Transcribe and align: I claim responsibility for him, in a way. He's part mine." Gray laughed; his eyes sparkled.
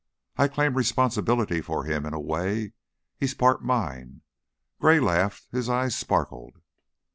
I 0.35 0.47
claim 0.47 0.73
responsibility 0.73 1.61
for 1.61 1.83
him, 1.83 2.07
in 2.07 2.15
a 2.15 2.19
way. 2.19 2.73
He's 3.19 3.35
part 3.35 3.63
mine." 3.63 4.21
Gray 4.79 4.99
laughed; 4.99 5.45
his 5.51 5.69
eyes 5.69 5.95
sparkled. 5.95 6.57